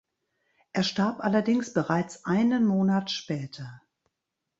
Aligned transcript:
Er 0.73 0.81
starb 0.81 1.19
allerdings 1.19 1.73
bereits 1.73 2.25
einen 2.25 2.65
Monat 2.65 3.11
später. 3.11 3.81